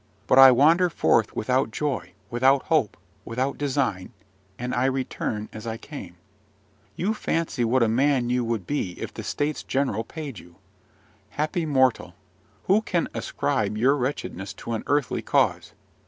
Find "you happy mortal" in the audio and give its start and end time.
10.39-12.15